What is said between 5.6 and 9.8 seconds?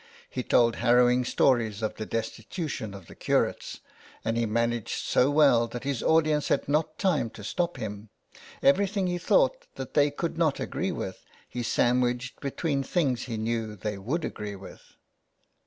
that his audience had not time to stop him. Everything he thought